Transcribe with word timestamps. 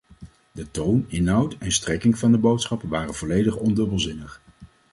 De 0.51 0.71
toon, 0.71 1.05
inhoud 1.07 1.55
en 1.59 1.71
strekking 1.71 2.17
van 2.17 2.31
de 2.31 2.37
boodschap 2.37 2.81
waren 2.81 3.13
volledig 3.13 3.55
ondubbelzinnig. 3.55 4.41